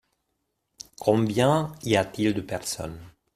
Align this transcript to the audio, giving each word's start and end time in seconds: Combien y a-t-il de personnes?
Combien 0.99 1.75
y 1.83 1.95
a-t-il 1.95 2.33
de 2.33 2.41
personnes? 2.41 2.99